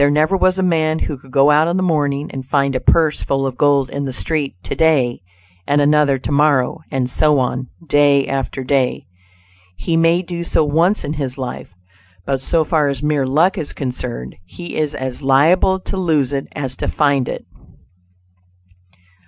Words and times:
There 0.01 0.09
never 0.09 0.35
was 0.35 0.57
a 0.57 0.63
man 0.63 0.97
who 0.97 1.15
could 1.15 1.29
go 1.29 1.51
out 1.51 1.67
in 1.67 1.77
the 1.77 1.83
morning 1.83 2.31
and 2.31 2.43
find 2.43 2.75
a 2.75 2.79
purse 2.79 3.21
full 3.21 3.45
of 3.45 3.55
gold 3.55 3.91
in 3.91 4.03
the 4.05 4.11
street 4.11 4.55
to 4.63 4.73
day, 4.75 5.21
and 5.67 5.79
another 5.79 6.17
to 6.17 6.31
morrow, 6.31 6.79
and 6.89 7.07
so 7.07 7.37
on, 7.37 7.67
day 7.85 8.25
after 8.25 8.63
day: 8.63 9.05
He 9.77 9.95
may 9.95 10.23
do 10.23 10.43
so 10.43 10.63
once 10.63 11.03
in 11.03 11.13
his 11.13 11.37
life; 11.37 11.75
but 12.25 12.41
so 12.41 12.63
far 12.63 12.87
as 12.87 13.03
mere 13.03 13.27
luck 13.27 13.59
is 13.59 13.73
concerned, 13.73 14.37
he 14.47 14.75
is 14.75 14.95
as 14.95 15.21
liable 15.21 15.79
to 15.81 15.97
lose 15.97 16.33
it 16.33 16.47
as 16.53 16.75
to 16.77 16.87
find 16.87 17.29
it. 17.29 17.45